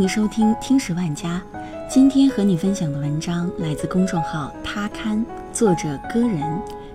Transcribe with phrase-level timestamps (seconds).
[0.00, 1.42] 欢迎收听听史万家。
[1.86, 6.40] 今天和你分享的文章来自公众号“他刊”，作者歌人，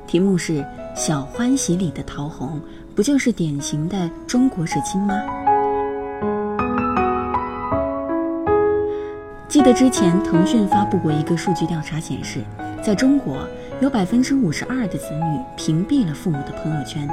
[0.08, 0.54] 题目是
[0.96, 2.60] 《小欢喜里的桃红》，
[2.96, 5.14] 不就是典型的中国式亲妈？
[9.48, 12.44] 记得之前腾讯发布过一个数据调查，显示，
[12.82, 13.48] 在中国
[13.82, 17.08] 有百分之五十二的子女屏蔽了父母的朋友圈。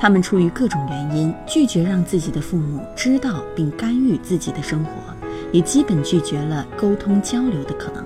[0.00, 4.90] 他们出于各种原因拒绝让自己的父母知道并干预自己的生活，
[5.50, 8.04] 也基本拒绝了沟通交流的可能。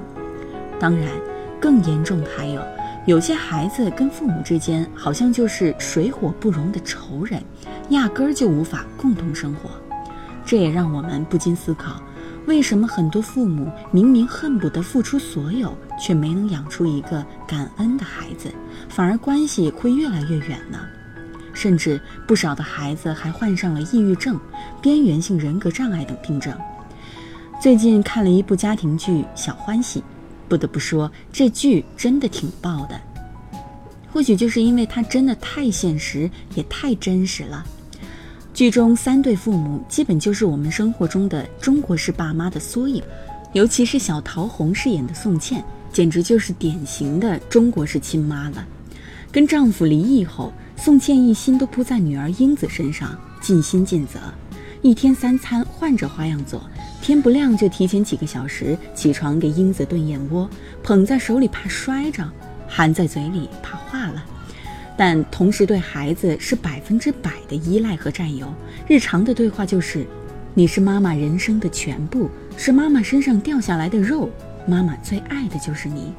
[0.80, 1.08] 当然，
[1.60, 2.62] 更严重的还有，
[3.04, 7.42] 有些孩子跟父母之间好像就是水火不容的仇人，
[7.90, 9.70] 压根儿就无法共同生活。
[10.46, 12.02] 这也让我们不禁思考：
[12.46, 18.50] 为什么很多父母明明恨不得付出所有，却没能养出一个感恩的孩子，
[18.88, 20.78] 反而关系会越来越远呢？
[21.62, 24.36] 甚至不少的孩子还患上了抑郁症、
[24.80, 26.52] 边缘性人格障碍等病症。
[27.60, 30.00] 最近看了一部家庭剧《小欢喜》，
[30.48, 33.00] 不得不说，这剧真的挺爆的。
[34.12, 37.64] 或许就是因为它真的太现实，也太真实了。
[38.52, 43.00] 剧中三对父母基本就是我们生活中的中国式爸妈的缩影，
[43.52, 48.66] 尤其是小桃红饰演的宋茜，简直就是典型的中国式亲妈了。
[49.30, 50.52] 跟丈夫离异后。
[50.76, 54.18] 宋茜一心都扑在女儿英子身上，尽心尽责，
[54.80, 56.62] 一天三餐换着花样做，
[57.00, 60.48] 天不亮就提前几个小时起床给英子炖燕窝，
[60.82, 62.28] 捧在手里怕摔着，
[62.66, 64.24] 含在嘴里怕化了。
[64.96, 68.52] 但同时对孩子是百分之百的依赖和占有，
[68.88, 70.06] 日常的对话就是
[70.52, 74.28] ：“你是妈妈人生的全部，是妈妈身上掉下来的肉，
[74.66, 76.12] 妈妈最爱的就是你。”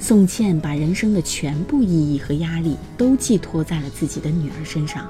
[0.00, 5.06] 宋茜把人生的全部意义和压力都寄托在了自己的女儿身上，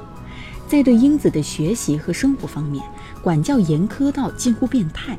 [0.69, 2.85] 在对英子的学习和生活方面，
[3.23, 5.17] 管教严苛到近乎变态。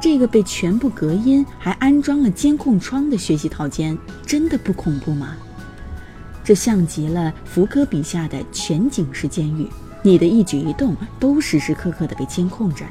[0.00, 5.34] 这个被全部隔音还安装了监控窗的学习套间，真的不恐怖吗？
[6.44, 9.66] 这像极了福柯笔下的全景式监狱，
[10.02, 12.84] 你的一举一动都时时刻刻的被监控着。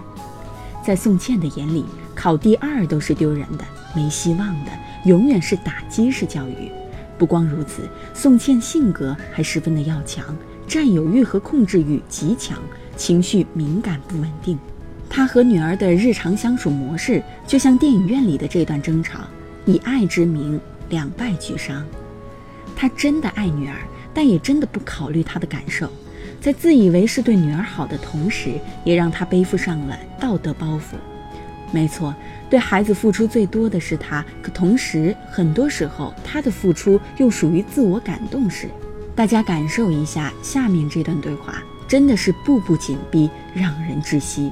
[0.84, 3.64] 在宋茜的眼里，考第二都是丢人的，
[3.98, 4.72] 没希望的。
[5.06, 6.72] 永远是打击式教育。
[7.18, 10.24] 不光如此，宋茜性格还十分的要强，
[10.68, 12.60] 占有欲和控制欲极强，
[12.96, 14.60] 情绪敏感不稳定。
[15.10, 19.22] 她和女儿的日常相处模式，就像电影院里的这段争吵，
[19.66, 20.60] 以爱之名
[20.90, 21.84] 两败俱伤。
[22.76, 23.78] 她真的爱女儿，
[24.14, 25.90] 但也真的不考虑她的感受，
[26.40, 28.52] 在自以为是对女儿好的同时，
[28.84, 30.98] 也让她背负上了道德包袱。
[31.72, 32.16] 没错，
[32.50, 38.70] 对孩子付出最多的是他，可同时很多时候他的付出又属于自我感动式。
[39.14, 44.52] 大家感受一下下面这段对话，真的是步步紧逼，让人窒息。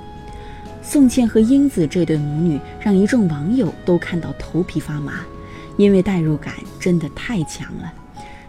[0.81, 5.21] 宋茜和英子这对母女让一众网友都看到头皮发麻，
[5.77, 7.93] 因为代入感真的太强了。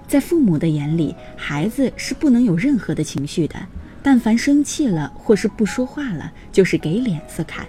[0.08, 3.56] 在父母的眼里，孩子是不能有任何的情绪的，
[4.02, 7.66] 但凡生气了或是不说话了，就是给脸色看。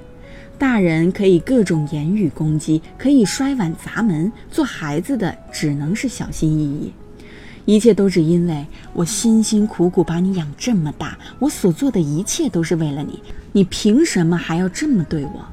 [0.59, 6.91] 大人可以各种言语攻击，可以摔碗砸门，做孩子的只能是小心翼翼。
[7.66, 15.46] 一切都是因为我辛辛苦苦把你养这么大，我所做的一切都是为了你，你凭什么还要这么对我？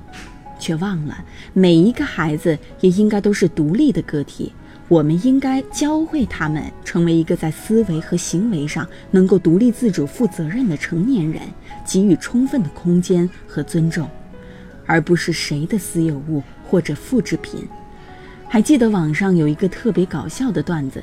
[0.59, 1.23] 却忘了
[1.53, 4.53] 每一个孩子也应该都是独立的个体，
[4.89, 11.43] 我们应该教会他们成为一个在思维和行为上能够独立自主、负责任的成年人，
[11.85, 14.09] 给予充分的空间和尊重。
[14.87, 17.67] 而不是谁的私有物或者复制品。
[18.49, 21.03] 还记得网上有一个特别搞笑的段子，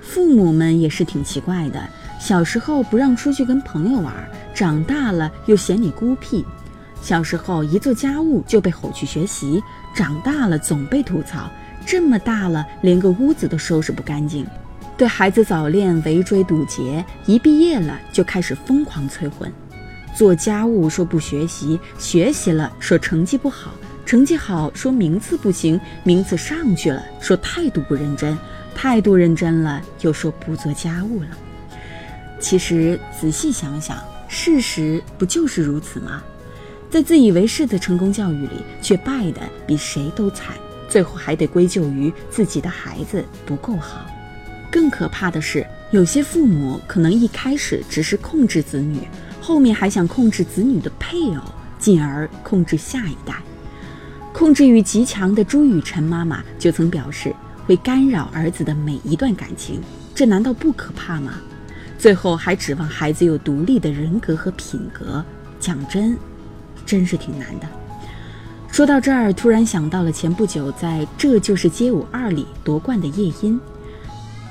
[0.00, 1.82] 父母们也是挺奇怪的。
[2.20, 4.12] 小时候不让出去跟朋友玩，
[4.54, 6.44] 长大了又嫌你孤僻；
[7.00, 9.62] 小时候一做家务就被吼去学习，
[9.94, 11.50] 长大了总被吐槽。
[11.84, 14.46] 这么大了，连个屋子都收拾不干净。
[14.96, 19.50] 对孩子早恋围追堵截，一毕业了就开始疯狂催婚。
[20.14, 23.72] 做家务说不学习，学习了说成绩不好，
[24.04, 28.36] 成绩好说名次不行，名次上去了说态度不认真，
[28.74, 31.28] 态度认真了又说不做家务了。
[32.38, 33.96] 其实仔细想想，
[34.28, 36.22] 事实不就是如此吗？
[36.90, 40.54] 在自以为是的成功教育里，却败得比谁都惨，
[40.90, 44.04] 最后还得归咎于自己的孩子不够好。
[44.70, 48.98] 更可怕的是，有些父母可能一开始只是控制子女。
[49.42, 51.42] 后面还想控制子女的配偶，
[51.76, 53.34] 进而控制下一代。
[54.32, 57.34] 控制欲极强的朱雨辰妈妈就曾表示，
[57.66, 59.80] 会干扰儿子的每一段感情，
[60.14, 61.40] 这难道不可怕吗？
[61.98, 65.24] 最后还指望孩子有独立的人格和品格，
[65.58, 66.16] 讲真，
[66.86, 67.66] 真是挺难的。
[68.70, 73.60] 说到这儿，突然想到了前不久在《这就是街舞二》里夺冠的叶音。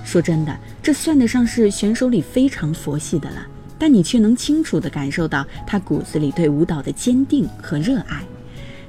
[0.04, 3.48] 说真的，这算得上是选手里非常佛系的了，
[3.82, 8.22] 但你却能清楚地感受到他骨子里对舞蹈的坚定和热爱。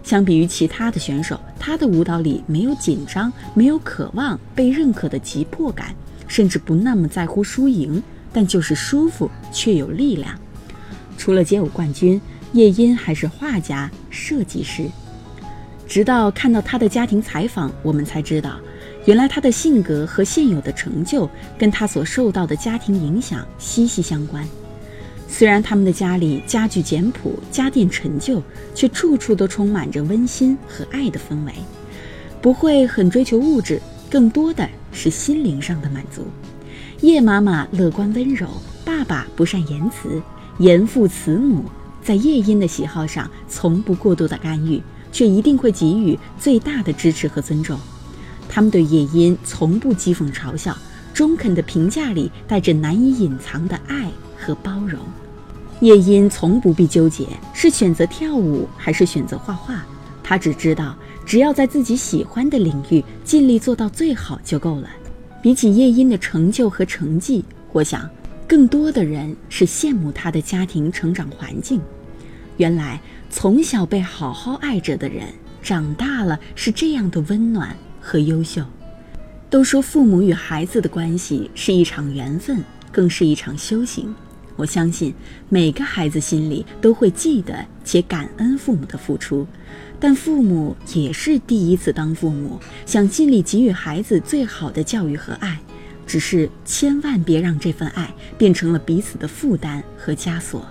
[0.03, 5.95] 相比于其他的选手，他的舞蹈里没有紧张，没有渴望被认可的急迫感，
[6.29, 8.03] 甚至不那么在乎输赢，
[8.35, 10.39] 但就是舒服却有力量。
[11.17, 12.21] 除了街舞冠军，
[12.53, 14.85] 叶音还是画家、设计师。
[15.89, 18.61] 直到看到他的家庭采访，我们才知道。
[19.07, 24.47] 原来他的性格和现有的成就跟他所受到的家庭影响息息相关。
[25.35, 28.41] 虽然他们的家里家具简朴，家电陈旧，
[28.75, 31.53] 却处处都充满着温馨和爱的氛围，
[32.43, 33.81] 不会很追求物质，
[34.11, 36.27] 更多的是心灵上的满足。
[37.01, 38.47] 叶妈妈乐观温柔，
[38.85, 40.23] 爸爸不善言辞，
[40.59, 41.65] 严父慈母，
[42.05, 47.81] 在叶音的喜好上从不过度的干预，却一定会给予最大的支持和尊重。
[48.51, 50.77] 他们对叶音从不讥讽嘲笑，
[51.15, 55.01] 中肯的评价里带着难以隐藏的爱和包容。
[55.83, 59.85] 叶音从不必纠结是选择跳舞还是选择画画，
[60.23, 60.97] 他只知道
[61.27, 64.89] 只要在自己喜欢的领域尽力做到最好就够了。
[65.43, 68.09] 比起叶音的成就和成绩，我想
[68.47, 71.81] 更多的人是羡慕他的家庭成长环境。
[72.59, 75.27] 原来从小被好好爱着的人，
[75.61, 77.77] 长大了是这样的温暖。
[78.05, 78.61] 和优秀，
[79.49, 84.13] 都说父母与孩子的关系是一场缘分，更是一场修行。
[84.57, 85.15] 我相信
[85.49, 87.55] 每个孩子心里都会记得
[87.85, 89.47] 且感恩父母的付出，
[89.99, 95.59] 但父母也是第一次当父母，想尽力给予孩子最好的教育和爱，
[96.07, 100.67] 只是千万别让这份爱变成了彼此的负担和枷锁。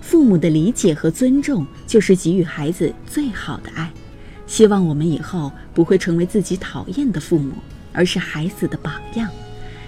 [0.00, 3.92] 父母的理解和尊重，就是给予孩子最好的爱。
[4.46, 7.52] 希望我们以后不会成为自己讨厌的父母，
[7.92, 9.28] 而是孩子的榜样。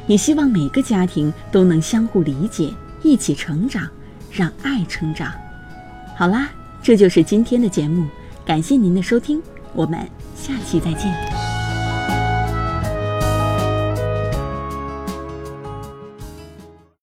[0.09, 3.89] 也希望每个家庭都能相互理解，一起成长，
[4.31, 5.33] 让爱成长。
[6.17, 6.51] 好啦，
[6.83, 8.07] 这就是今天的节目，
[8.45, 9.43] 感谢您的收听，
[9.73, 9.99] 我们
[10.35, 11.38] 下期再见。